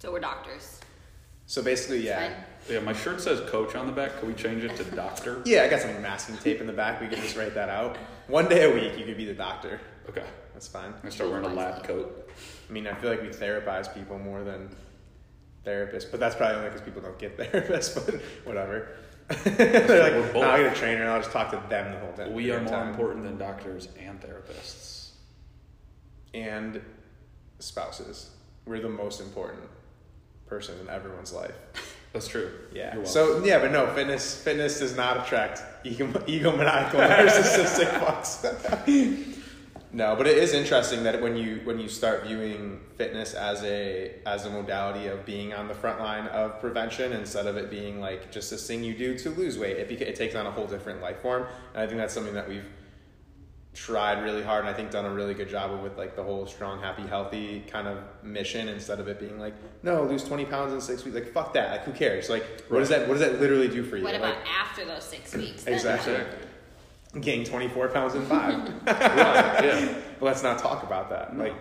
[0.00, 0.80] So we're doctors.
[1.46, 2.42] so basically, yeah.
[2.68, 4.18] Yeah, my shirt says coach on the back.
[4.18, 5.42] Can we change it to doctor?
[5.44, 7.00] Yeah, I got some masking tape in the back.
[7.00, 7.96] We could just write that out.
[8.26, 9.80] One day a week, you could be the doctor.
[10.08, 10.24] Okay.
[10.54, 10.92] That's fine.
[11.04, 12.28] I start wearing a lab coat.
[12.68, 14.74] I mean, I feel like we therapize people more than
[15.64, 17.94] therapists, but that's probably only because people don't get therapists.
[17.94, 18.88] But whatever.
[19.44, 20.42] They're like, We're both.
[20.42, 22.32] "No, I get a trainer, and I'll just talk to them the whole time.
[22.34, 25.10] We are more time." important than doctors and therapists.
[26.34, 26.80] And
[27.60, 28.30] spouses,
[28.66, 29.62] we're the most important
[30.46, 31.54] person in everyone's life.
[32.12, 32.50] That's true.
[32.72, 33.04] Yeah.
[33.04, 39.36] So yeah, but no, fitness fitness does not attract ego, egomaniacal narcissistic fucks.
[39.92, 44.14] no, but it is interesting that when you when you start viewing fitness as a
[44.24, 48.00] as a modality of being on the front line of prevention instead of it being
[48.00, 50.50] like just this thing you do to lose weight, it beca- it takes on a
[50.50, 51.46] whole different life form.
[51.74, 52.64] And I think that's something that we've
[53.76, 56.46] tried really hard and I think done a really good job with like the whole
[56.46, 60.72] strong, happy, healthy kind of mission instead of it being like, no, lose twenty pounds
[60.72, 61.14] in six weeks.
[61.14, 61.70] Like fuck that.
[61.70, 62.30] Like who cares?
[62.30, 64.02] Like what does that what does that literally do for you?
[64.04, 65.64] What about like after those six weeks?
[65.64, 65.74] then?
[65.74, 66.24] Exactly.
[67.20, 68.54] gain twenty four pounds in five.
[68.86, 69.64] right.
[69.64, 69.94] Yeah.
[70.18, 71.36] but let's not talk about that.
[71.36, 71.54] Like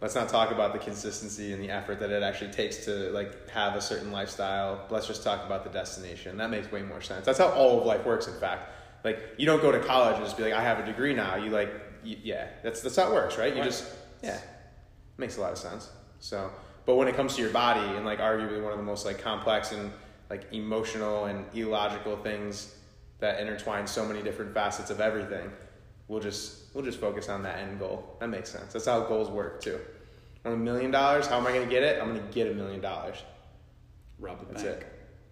[0.00, 3.48] let's not talk about the consistency and the effort that it actually takes to like
[3.50, 4.86] have a certain lifestyle.
[4.90, 6.36] Let's just talk about the destination.
[6.38, 7.26] That makes way more sense.
[7.26, 8.72] That's how all of life works in fact.
[9.04, 11.36] Like you don't go to college and just be like, I have a degree now.
[11.36, 11.72] You like,
[12.04, 13.52] you, yeah, that's that's how it works, right?
[13.54, 13.70] You Right.
[13.70, 13.84] just,
[14.22, 14.38] yeah,
[15.16, 15.90] makes a lot of sense.
[16.18, 16.50] So,
[16.86, 19.18] but when it comes to your body and like arguably one of the most like
[19.20, 19.90] complex and
[20.28, 22.74] like emotional and illogical things
[23.20, 25.50] that intertwine so many different facets of everything,
[26.08, 28.16] we'll just we'll just focus on that end goal.
[28.20, 28.72] That makes sense.
[28.72, 29.78] That's how goals work too.
[30.44, 31.26] Want a million dollars?
[31.26, 32.00] How am I going to get it?
[32.00, 33.16] I'm going to get a million dollars.
[34.18, 34.78] Rob the That's bank.
[34.80, 34.86] it.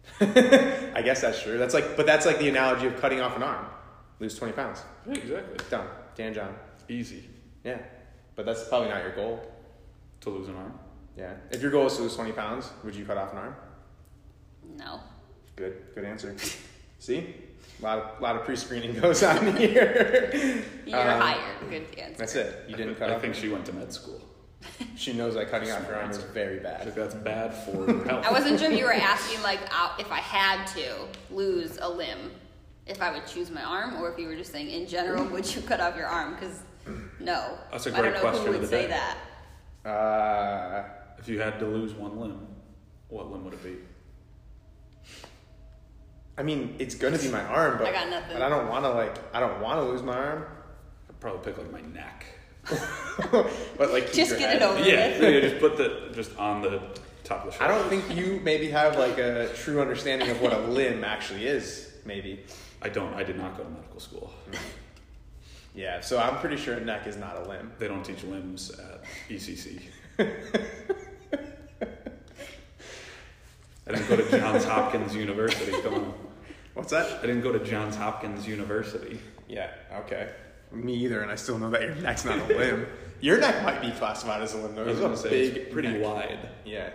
[0.20, 1.58] I guess that's true.
[1.58, 3.66] That's like, but that's like the analogy of cutting off an arm.
[4.20, 4.82] Lose 20 pounds.
[5.06, 5.56] Yeah, exactly.
[5.70, 5.86] Done.
[6.16, 6.54] Dan John.
[6.88, 7.24] Easy
[7.64, 7.78] Yeah.
[8.34, 9.40] But that's probably not your goal.
[10.20, 10.76] to lose an arm.
[11.16, 11.34] Yeah.
[11.50, 13.56] If your goal is to lose 20 pounds, would you cut off an arm?
[14.76, 15.00] No.
[15.56, 15.76] Good.
[15.94, 16.34] Good answer.
[16.98, 17.34] See?
[17.80, 20.62] A lot of, lot of pre-screening goes on here.
[20.84, 21.70] You're Um, hired.
[21.70, 22.18] Good answer.
[22.18, 22.64] That's it.
[22.68, 23.20] You didn't cut I off.
[23.20, 24.20] think she went to med school.
[24.96, 26.82] She knows that cutting off your arm is very bad.
[26.82, 28.26] think that's bad for your health.
[28.26, 29.60] I wasn't sure if you were asking like
[29.98, 32.32] if I had to lose a limb,
[32.86, 35.54] if I would choose my arm, or if you were just saying in general, would
[35.54, 36.34] you cut off your arm?
[36.34, 36.60] Because
[37.20, 38.98] no, That's a I don't great know question who of would the say day.
[39.84, 39.88] that.
[39.88, 40.84] Uh,
[41.18, 42.46] If you had to lose one limb,
[43.08, 43.76] what limb would it be?
[46.36, 48.32] I mean, it's gonna be my arm, but I got nothing.
[48.34, 49.16] But I don't want to like.
[49.34, 50.44] I don't want to lose my arm.
[51.08, 52.26] I'd probably pick like my neck.
[53.32, 54.56] but like, Just get head.
[54.56, 55.22] it over Yeah, with.
[55.34, 56.80] yeah, just put the just on the
[57.24, 60.52] top of the I don't think you maybe have like a true understanding of what
[60.52, 61.92] a limb actually is.
[62.04, 62.44] Maybe.
[62.80, 63.12] I don't.
[63.14, 64.32] I did not go to medical school.
[65.74, 66.00] Yeah.
[66.00, 67.70] So I'm pretty sure a neck is not a limb.
[67.78, 69.80] They don't teach limbs at ECC.
[70.18, 70.26] I
[73.92, 75.70] didn't go to Johns Hopkins University.
[75.82, 76.14] Come on.
[76.74, 77.18] What's that?
[77.22, 79.20] I didn't go to Johns Hopkins University.
[79.48, 79.70] Yeah.
[80.00, 80.30] Okay.
[80.72, 82.86] Me either, and I still know that your neck's not a limb.
[83.20, 84.82] Your neck might be classified as a limb though.
[84.82, 86.02] I was It's gonna a say big, it's pretty neck.
[86.02, 86.48] wide.
[86.64, 86.90] Yeah.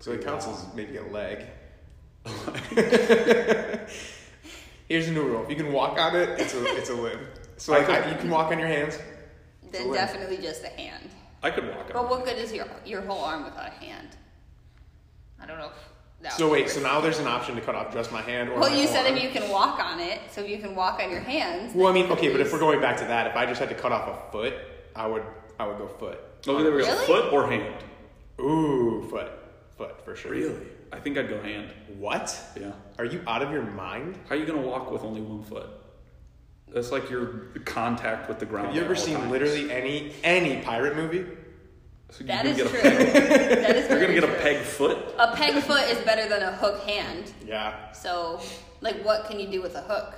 [0.00, 1.44] So it Pretty counts as maybe a leg.
[4.88, 7.20] Here's a new rule: if you can walk on it, it's a it's a limb.
[7.56, 8.98] So like could- I, you can walk on your hands.
[9.70, 11.10] Then definitely just a hand.
[11.42, 11.92] I could walk on.
[11.92, 14.08] But what good is your your whole arm without a hand?
[15.38, 15.70] I don't know.
[16.20, 18.50] If that So wait, so now there's an option to cut off just my hand
[18.50, 19.16] or Well, my you whole said arm.
[19.16, 21.74] if you can walk on it, so if you can walk on your hands.
[21.74, 23.70] Well, I mean, okay, but if we're going back to that, if I just had
[23.70, 24.54] to cut off a foot,
[24.94, 25.22] I would
[25.58, 26.20] I would go foot.
[26.46, 26.88] Oh, there we go.
[26.88, 27.06] Really?
[27.06, 27.74] Foot or hand?
[28.40, 29.30] Ooh, foot,
[29.76, 30.30] foot for sure.
[30.32, 30.66] Really?
[30.92, 31.70] I think I'd go hand.
[31.98, 32.38] What?
[32.58, 32.72] Yeah.
[32.98, 34.18] Are you out of your mind?
[34.28, 35.68] How are you gonna walk with only one foot?
[36.68, 38.68] That's like your contact with the ground.
[38.68, 39.30] Have you ever seen times.
[39.30, 41.26] literally any any pirate movie?
[42.10, 42.82] So That you is can true.
[42.82, 44.98] get a peg- that is You're gonna get a peg foot.
[45.18, 47.32] A peg foot is better than a hook hand.
[47.46, 48.40] Yeah, So,
[48.80, 50.14] like, what can you do with a hook?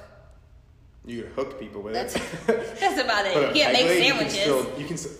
[1.04, 2.22] you could hook people with That's it.
[2.78, 3.34] that's about it.
[3.34, 4.46] But You can't make leg, sandwiches.
[4.78, 5.12] You can still.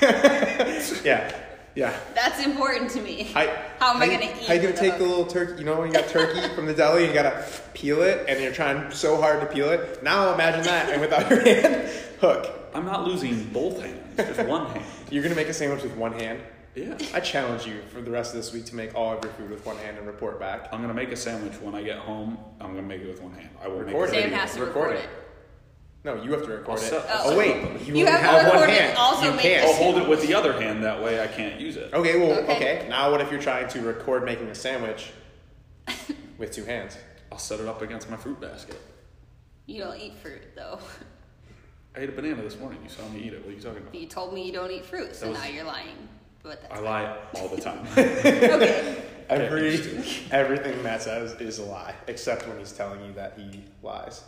[0.00, 1.36] You can still yeah,
[1.74, 1.94] yeah.
[2.14, 3.30] That's important to me.
[3.36, 3.46] I,
[3.78, 5.58] How am I you- gonna eat How you gonna with a take the little turkey?
[5.60, 8.52] You know when you got turkey from the deli, you gotta peel it, and you're
[8.54, 10.02] trying so hard to peel it.
[10.02, 11.88] Now imagine that, and without your hand,
[12.20, 12.48] hook.
[12.74, 14.84] I'm not losing both hands, just one hand.
[15.10, 16.40] You're gonna make a sandwich with one hand.
[16.74, 16.96] Yeah.
[17.12, 19.50] I challenge you for the rest of this week to make all of your food
[19.50, 20.68] with one hand and report back.
[20.72, 22.38] I'm gonna make a sandwich when I get home.
[22.60, 23.50] I'm gonna make it with one hand.
[23.62, 24.26] I will Record make it.
[24.26, 24.30] it.
[24.30, 25.04] Sam has to Record record it.
[25.04, 25.10] it.
[26.04, 26.88] No, you have to record I'll it.
[26.88, 27.54] set- I'll oh wait,
[27.86, 28.96] you, You only have to have one record it, hand.
[28.98, 29.64] also you make can't.
[29.64, 30.82] it- I'll hold it with the other hand.
[30.82, 31.92] That way I can't use it.
[31.94, 32.56] Okay, well, Okay.
[32.56, 32.86] okay.
[32.88, 35.12] Now, what if you're trying to record making a sandwich
[36.38, 36.96] with two hands?
[37.30, 38.80] I'll set it up against my fruit basket.
[39.66, 40.80] You don't eat fruit though.
[41.94, 42.80] I ate a banana this morning.
[42.82, 43.40] You saw me eat it.
[43.44, 43.94] What are you talking about?
[43.94, 46.08] You told me you don't eat fruit, so was- now you're lying.
[46.42, 47.86] But that's I lie all the time.
[47.96, 49.00] okay.
[49.28, 49.76] Every
[50.32, 54.24] everything Matt says is a lie, except when he's telling you that he lies.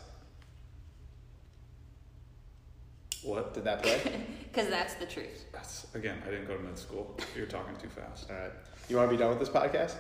[3.25, 3.55] what?
[3.55, 4.01] Did that play?
[4.55, 5.47] Because that's the truth.
[5.53, 6.23] That's again.
[6.25, 7.19] I didn't go to med school.
[7.35, 8.31] You're talking too fast.
[8.31, 8.53] All right.
[8.89, 9.97] You want to be done with this podcast?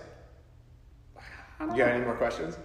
[1.58, 1.96] I don't You got know.
[1.96, 2.56] any more questions?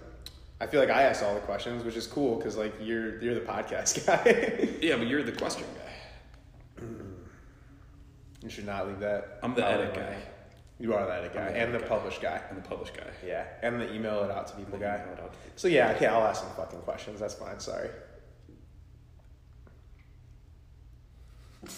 [0.60, 3.34] I feel like I asked all the questions, which is cool because like you're you're
[3.34, 4.68] the podcast guy.
[4.82, 6.84] Yeah, but you're the question guy.
[8.42, 9.38] you should not leave that.
[9.42, 10.06] I'm the out edit of the way.
[10.06, 10.16] guy.
[10.78, 11.96] You are the edit guy I'm the and the edit guy.
[11.96, 12.40] publish guy.
[12.50, 13.06] I'm the published guy.
[13.26, 14.96] Yeah, and the email it out to people guy.
[15.02, 15.52] Email it out to people.
[15.56, 17.20] So yeah, okay, I'll ask some fucking questions.
[17.20, 17.58] That's fine.
[17.60, 17.88] Sorry.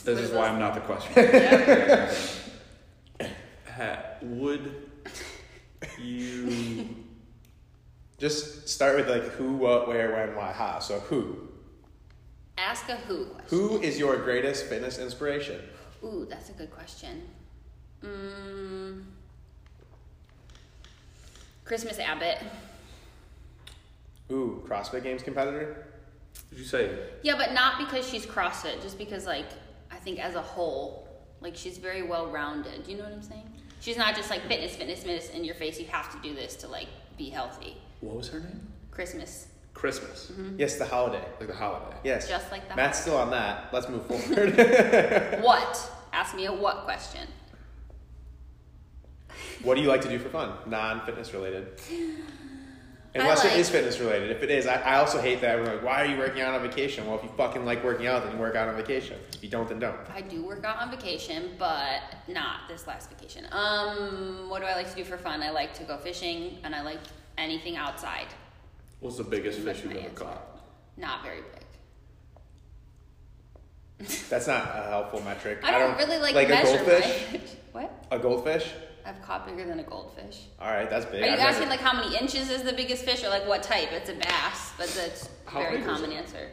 [0.04, 0.48] This is why?
[0.48, 1.12] I'm not the question.
[1.16, 2.12] Yeah.
[3.76, 4.74] Ha- Would
[5.98, 6.86] you?
[8.22, 10.78] Just start with like who, what, where, when, why, how.
[10.78, 11.38] So who?
[12.56, 13.58] Ask a who question.
[13.58, 15.60] Who is your greatest fitness inspiration?
[16.04, 17.22] Ooh, that's a good question.
[18.00, 19.02] Mm,
[21.64, 22.38] Christmas Abbott.
[24.30, 25.84] Ooh, CrossFit Games competitor.
[26.50, 26.96] Did you say?
[27.24, 29.48] Yeah, but not because she's CrossFit, just because like
[29.90, 31.08] I think as a whole,
[31.40, 32.84] like she's very well rounded.
[32.84, 33.50] Do you know what I'm saying?
[33.80, 35.80] She's not just like fitness, fitness, fitness in your face.
[35.80, 36.86] You have to do this to like
[37.18, 37.78] be healthy.
[38.02, 38.66] What was her name?
[38.90, 40.58] Christmas, Christmas, Mm-hmm.
[40.58, 41.24] Yes, the holiday.
[41.40, 41.96] like the holiday.
[42.04, 42.28] Yes.
[42.28, 42.76] just like that.
[42.76, 43.72] Matt's still on that.
[43.72, 44.54] Let's move forward.
[45.42, 45.90] What?
[46.12, 47.26] Ask me a what question.
[49.62, 50.52] what do you like to do for fun?
[50.66, 51.68] Non-fitness related.
[53.14, 54.30] Unless like- it is fitness related.
[54.30, 55.58] If it is, I, I also hate that.
[55.58, 57.06] I'm like, why are you working out on vacation?
[57.06, 59.18] Well, if you fucking like working out, then you work out on vacation.
[59.34, 59.96] If you don't, then don't.
[60.14, 63.46] I do work out on vacation, but not this last vacation.
[63.52, 65.42] Um, what do I like to do for fun?
[65.42, 67.00] I like to go fishing, and I like
[67.42, 68.28] anything outside.
[69.00, 70.60] What's the biggest fish you've ever caught?
[70.96, 71.40] Not very
[73.98, 74.08] big.
[74.28, 75.60] That's not a helpful metric.
[75.62, 77.24] I don't, really like, like a goldfish.
[77.32, 77.40] my
[77.82, 78.06] what?
[78.10, 78.70] A goldfish.
[79.04, 80.44] I've caught bigger than a goldfish.
[80.60, 81.22] All right, that's big.
[81.22, 83.46] Are you I've asking never- like how many inches is the biggest fish, or like
[83.48, 83.90] what type?
[83.92, 86.48] It's a bass, but that's How very common answer.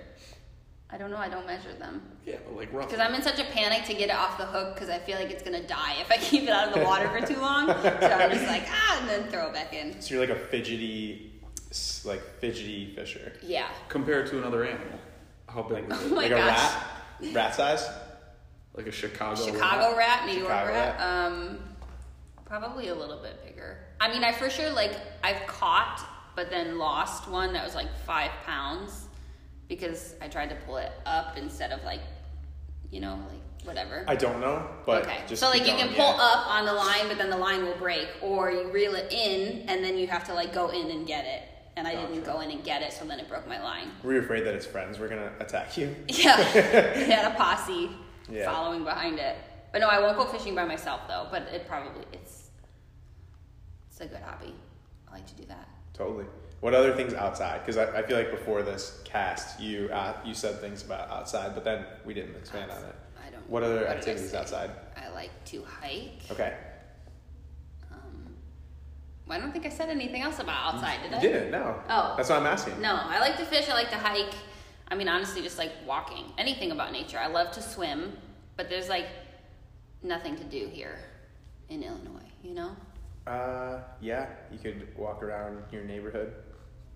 [0.91, 1.17] I don't know.
[1.17, 2.95] I don't measure them Yeah, but like roughly.
[2.95, 5.19] because I'm in such a panic to get it off the hook because I feel
[5.19, 7.67] like it's gonna die if I keep it out of the water for too long.
[7.67, 10.02] So I'm just like ah, and then throw it back in.
[10.02, 11.32] So you're like a fidgety,
[12.06, 13.34] like fidgety fisher.
[13.43, 13.67] Yeah.
[13.88, 14.99] Compared to another animal,
[15.47, 16.73] how big was Oh my like gosh.
[17.21, 17.88] a rat, rat size.
[18.73, 19.43] Like a Chicago.
[19.45, 21.02] Chicago rat, New York Chicago rat.
[21.02, 21.60] Um,
[22.45, 23.78] probably a little bit bigger.
[23.99, 26.04] I mean, I for sure like I've caught,
[26.36, 29.06] but then lost one that was like five pounds
[29.69, 32.01] because I tried to pull it up instead of like,
[32.91, 34.03] you know, like whatever.
[34.08, 36.17] I don't know, but okay, just so like you can pull yeah.
[36.19, 39.69] up on the line, but then the line will break, or you reel it in
[39.69, 41.43] and then you have to like go in and get it.
[41.77, 43.88] And I didn't go in and get it, so then it broke my line.
[44.03, 45.95] Were you afraid that its friends were gonna attack you?
[46.10, 47.89] Yeah, it had a posse
[48.29, 48.51] Yeah.
[48.51, 49.38] following behind it.
[49.71, 51.27] But no, I won't go fishing by myself though.
[51.32, 52.49] But it probably it's
[53.89, 54.53] it's a good hobby.
[55.08, 55.69] I like to do that.
[55.93, 56.25] Totally.
[56.61, 57.59] What other things outside?
[57.65, 61.55] Because I, I feel like before this cast, you uh, you said things about outside,
[61.55, 62.95] but then we didn't expand on it.
[63.25, 63.49] I don't.
[63.49, 64.37] What other I activities say?
[64.37, 64.71] outside?
[64.97, 66.19] I like to hike.
[66.29, 66.53] Okay.
[67.91, 68.35] Um,
[69.25, 71.21] well, I don't think I said anything else about outside, did You I?
[71.21, 71.51] didn't?
[71.51, 71.81] No.
[71.89, 72.13] Oh.
[72.17, 72.81] That's what I'm asking.
[72.81, 73.69] No, I like to fish.
[73.69, 74.33] I like to hike.
[74.89, 76.25] I mean, honestly, just like walking.
[76.37, 77.19] Anything about nature.
[77.19, 78.17] I love to swim,
[78.57, 79.05] but there's like
[80.03, 80.99] nothing to do here
[81.69, 82.27] in Illinois.
[82.43, 82.75] You know?
[83.27, 84.27] Uh, yeah.
[84.51, 86.33] You could walk around your neighborhood.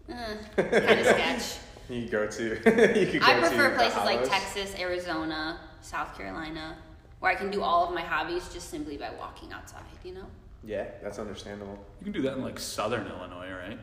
[0.10, 1.58] Eh, kind of sketch.
[1.90, 2.44] You could go to.
[3.00, 6.78] you could go I prefer to places like Texas, Arizona, South Carolina,
[7.20, 9.84] where I can do all of my hobbies just simply by walking outside.
[10.04, 10.26] You know?
[10.64, 11.78] Yeah, that's understandable.
[12.00, 13.78] You can do that in like southern Illinois, right?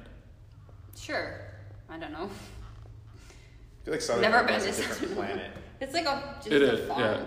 [0.96, 1.42] Sure.
[1.90, 2.30] I don't know.
[2.30, 5.50] I feel like Southern Never Illinois been is to a different Southern planet.
[5.80, 6.88] It's like a just it a is.
[6.88, 7.00] farm.
[7.02, 7.20] Yeah.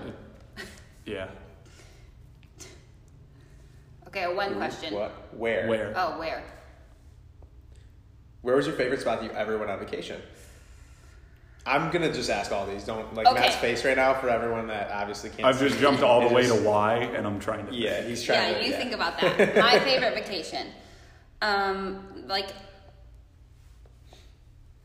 [0.58, 0.68] it-
[1.06, 2.66] yeah.
[4.08, 4.94] Okay, one question.
[4.94, 5.12] What?
[5.36, 5.68] Where?
[5.68, 5.94] Where?
[5.96, 6.44] Oh, where?
[8.44, 10.22] Where was your favorite spot that you ever went on vacation?
[11.66, 12.84] I'm gonna just ask all these.
[12.84, 13.40] Don't like Okay.
[13.40, 15.46] Matt's face right now for everyone that obviously can't.
[15.46, 15.70] I've see.
[15.70, 17.74] just jumped all the way is- to why, and I'm trying to.
[17.74, 18.66] Yeah, he's trying Yeah, to.
[18.68, 19.56] you think about that.
[19.56, 20.68] My favorite vacation.
[21.42, 22.50] Um, like,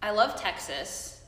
[0.00, 1.20] I love Texas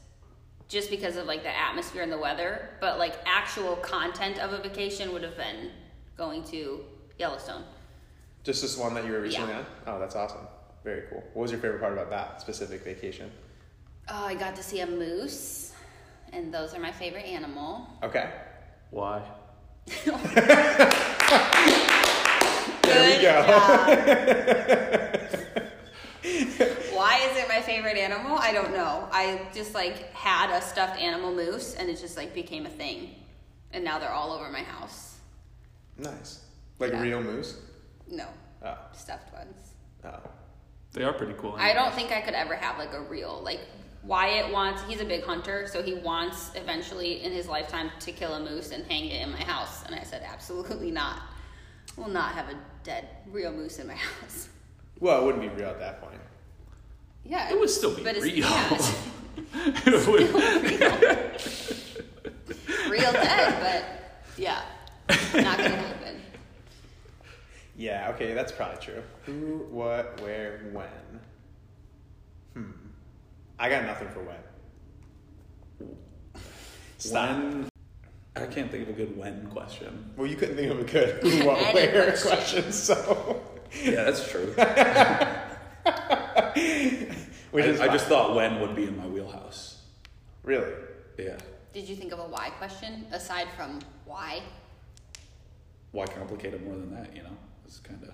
[0.69, 4.59] just because of like the atmosphere and the weather, but like actual content of a
[4.59, 5.73] vacation would have been
[6.17, 6.85] going to
[7.19, 7.65] Yellowstone.
[8.45, 9.59] Just this one that you were recently Yeah.
[9.59, 9.67] on.
[9.89, 10.47] Oh, that's awesome.
[10.85, 11.23] Very cool.
[11.35, 13.31] What was your favorite part about that specific vacation?
[14.09, 15.73] Oh, I got to see a moose,
[16.33, 17.87] and those are my favorite animal.
[18.03, 18.31] Okay.
[18.91, 19.23] Why?
[22.83, 23.43] There we go.
[26.97, 28.37] Why is it my favorite animal?
[28.37, 29.09] I don't know.
[29.13, 33.15] I just like had a stuffed animal moose, and it just like became a thing,
[33.73, 35.19] and now they're all over my house.
[35.99, 36.41] Nice.
[36.81, 37.01] Like Yeah.
[37.01, 37.57] real moose.
[38.09, 38.27] No,
[38.65, 38.77] Oh.
[38.93, 39.71] stuffed ones.
[40.05, 40.19] Oh.
[40.93, 41.55] They are pretty cool.
[41.59, 43.61] I don't think I could ever have like a real like
[44.03, 44.83] Wyatt wants.
[44.85, 48.73] He's a big hunter, so he wants eventually in his lifetime to kill a moose
[48.73, 49.85] and hang it in my house.
[49.87, 51.21] And I said, absolutely not.
[51.97, 54.49] Will not have a dead real moose in my house.
[54.99, 56.17] Well, it wouldn't be real at that point.
[57.25, 58.37] Yeah, It would still be but it's, real.
[58.39, 58.93] Yeah, it's
[59.87, 60.21] It would-
[62.91, 63.85] real dead, but
[64.39, 64.63] yeah,
[65.35, 66.00] not gonna happen.
[67.81, 68.11] Yeah.
[68.15, 69.03] Okay, that's probably true.
[69.25, 71.21] Who, what, where, when?
[72.53, 72.73] Hmm.
[73.59, 74.37] I got nothing for when.
[76.99, 77.39] Stop.
[77.39, 77.69] when
[78.37, 80.13] I can't think of a good when question.
[80.15, 82.31] Well, you couldn't think of a good who, what, where question.
[82.31, 83.41] question, so.
[83.83, 84.49] Yeah, that's true.
[87.53, 89.85] Which I, is I just thought when would be in my wheelhouse.
[90.43, 90.75] Really?
[91.19, 91.39] Yeah.
[91.73, 94.43] Did you think of a why question aside from why?
[95.93, 97.17] Why complicate it more than that?
[97.17, 97.37] You know,
[97.71, 98.11] it's kind of.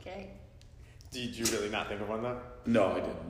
[0.00, 0.30] Okay.
[1.12, 2.40] Did you really not think of one though?
[2.64, 3.28] No, I didn't.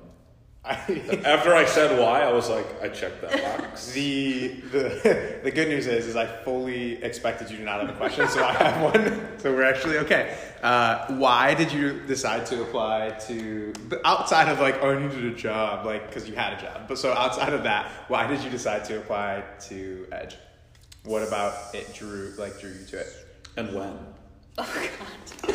[1.25, 3.91] After I said why, I was like, I checked that box.
[3.93, 7.99] the the the good news is is I fully expected you to not have a
[7.99, 9.39] question, so I have one.
[9.39, 10.37] So we're actually okay.
[10.63, 13.73] Uh, why did you decide to apply to
[14.05, 16.99] outside of like oh I needed a job like because you had a job, but
[16.99, 20.37] so outside of that, why did you decide to apply to Edge?
[21.03, 23.25] What about it drew like drew you to it?
[23.59, 23.99] and when?
[24.61, 25.55] Oh God.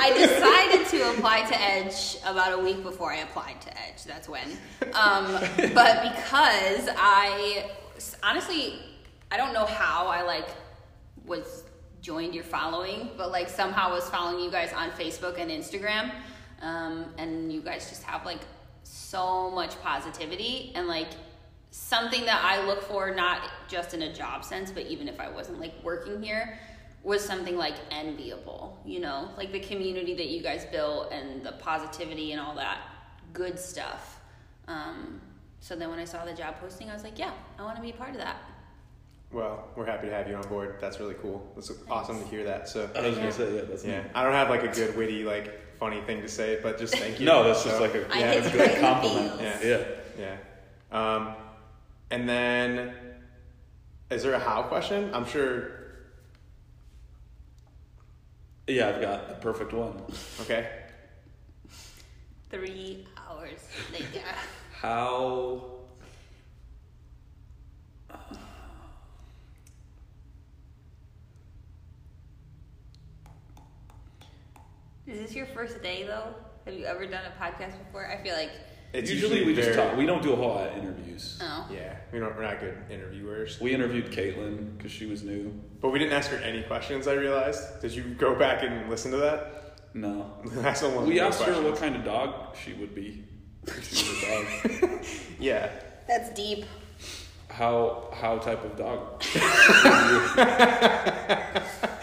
[0.00, 4.04] I decided to apply to Edge about a week before I applied to Edge.
[4.04, 4.50] That's when.
[4.92, 5.32] Um,
[5.72, 7.70] but because I
[8.22, 8.80] honestly,
[9.30, 10.48] I don't know how I like
[11.24, 11.64] was
[12.02, 16.12] joined your following, but like somehow was following you guys on Facebook and Instagram,
[16.60, 18.40] um, and you guys just have like
[18.82, 21.08] so much positivity and like
[21.70, 25.30] something that I look for, not just in a job sense, but even if I
[25.30, 26.58] wasn't like working here,
[27.04, 31.52] was something like enviable, you know, like the community that you guys built and the
[31.52, 32.78] positivity and all that
[33.34, 34.20] good stuff.
[34.66, 35.20] Um,
[35.60, 37.82] so then when I saw the job posting, I was like, yeah, I want to
[37.82, 38.36] be a part of that.
[39.30, 40.76] Well, we're happy to have you on board.
[40.80, 41.46] That's really cool.
[41.56, 42.68] It's awesome to hear that.
[42.68, 43.20] So I was Yeah.
[43.22, 44.08] gonna say yeah, that's yeah, me.
[44.14, 47.18] I don't have like a good witty like funny thing to say, but just thank
[47.18, 47.26] you.
[47.32, 49.40] No, that's just like a Yeah, hit it's good right compliment.
[49.40, 49.58] Yeah.
[49.62, 50.36] Yeah.
[50.92, 51.16] Yeah.
[51.16, 51.34] Um,
[52.10, 52.94] and then,
[54.10, 55.12] is there a how question?
[55.12, 55.83] I'm sure.
[58.66, 60.02] Yeah, I've got the perfect one.
[60.40, 60.68] Okay.
[62.50, 63.60] Three hours
[63.92, 64.24] later.
[64.72, 65.74] How
[75.06, 76.34] Is this your first day though?
[76.64, 78.10] Have you ever done a podcast before?
[78.10, 78.52] I feel like,
[78.94, 79.96] It's usually, we just talk.
[79.96, 81.38] We don't do a whole lot of interviews.
[81.42, 81.66] oh.
[81.70, 82.34] Yeah, we don't.
[82.36, 83.60] We're not good interviewers.
[83.60, 85.52] We interviewed Caitlin because she was new.
[85.80, 87.08] But we didn't ask her any questions.
[87.08, 87.80] I realized.
[87.80, 89.78] Did you go back and listen to that?
[89.94, 90.30] No.
[90.46, 91.06] That's the one.
[91.06, 93.24] We of the asked her what kind of dog she would be.
[93.82, 95.04] She was a dog.
[95.40, 95.70] Yeah.
[96.06, 96.64] That's deep.
[97.48, 99.22] How how type of dog?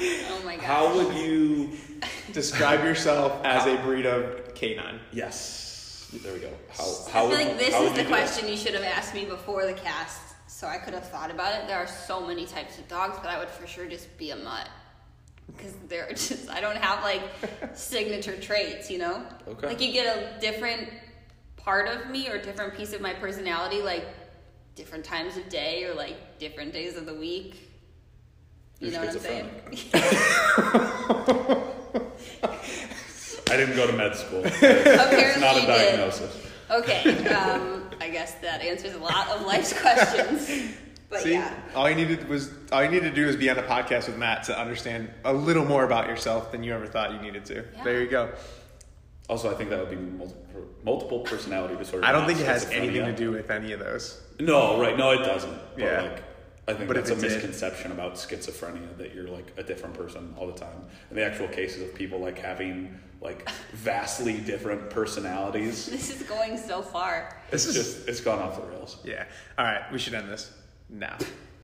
[0.04, 0.64] Oh my god.
[0.64, 1.70] How would you?
[2.34, 5.00] Describe yourself as a breed of canine.
[5.12, 5.71] Yes.
[6.14, 6.50] There we go.
[6.78, 9.72] How I feel like this is the question you should have asked me before the
[9.74, 11.68] cast, so I could have thought about it.
[11.68, 14.36] There are so many types of dogs, but I would for sure just be a
[14.36, 14.68] mutt.
[15.48, 17.22] Because they're just, I don't have like
[17.74, 19.24] signature traits, you know?
[19.48, 19.68] Okay.
[19.68, 20.90] Like you get a different
[21.56, 24.06] part of me or different piece of my personality, like
[24.76, 27.70] different times of day or like different days of the week.
[28.80, 29.50] You You're know what I'm saying?
[33.52, 34.42] I didn't go to med school.
[34.46, 35.68] it's not a you did.
[35.68, 36.48] diagnosis.
[36.70, 40.50] Okay, um, I guess that answers a lot of life's questions.
[41.10, 41.54] But See, yeah.
[41.76, 44.18] all you needed was all you needed to do was be on a podcast with
[44.18, 47.56] Matt to understand a little more about yourself than you ever thought you needed to.
[47.56, 47.84] Yeah.
[47.84, 48.32] There you go.
[49.28, 52.06] Also, I think that would be multiple, multiple personality disorder.
[52.06, 54.22] I don't think it has anything to do with any of those.
[54.40, 54.98] No, right?
[54.98, 55.54] No, it doesn't.
[55.76, 56.02] But Yeah.
[56.02, 56.24] like,
[56.68, 59.96] I think But that's a it did- misconception about schizophrenia that you're like a different
[59.96, 60.82] person all the time.
[61.10, 65.88] And the actual cases of people like having like vastly different personalities.
[65.92, 67.36] This is going so far.
[67.50, 68.98] This It's is just it's gone off the rails.
[69.04, 69.26] yeah.
[69.58, 70.52] All right, we should end this
[70.90, 71.18] now.